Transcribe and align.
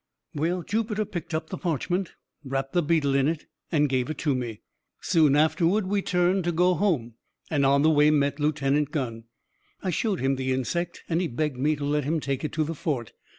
"Well, 0.33 0.63
Jupiter 0.63 1.05
picked 1.05 1.31
up 1.31 1.51
the 1.51 1.59
parchment, 1.59 2.13
wrapped 2.43 2.73
the 2.73 2.81
beetle 2.81 3.13
in 3.13 3.27
it, 3.27 3.45
and 3.71 3.87
gave 3.87 4.09
it 4.09 4.17
to 4.25 4.33
me. 4.33 4.61
Soon 4.99 5.35
afterward 5.35 5.85
we 5.85 6.01
turned 6.01 6.43
to 6.45 6.51
go 6.51 6.73
home, 6.73 7.13
and 7.51 7.63
on 7.67 7.83
the 7.83 7.91
way 7.91 8.09
met 8.09 8.39
Lieutenant 8.39 8.91
G. 8.91 9.25
I 9.83 9.91
showed 9.91 10.19
him 10.19 10.37
the 10.37 10.53
insect, 10.53 11.03
and 11.07 11.21
he 11.21 11.27
begged 11.27 11.57
me 11.57 11.75
to 11.75 11.85
let 11.85 12.03
him 12.03 12.19
take 12.19 12.43
it 12.43 12.51
to 12.53 12.63
the 12.63 12.73
fort. 12.73 13.13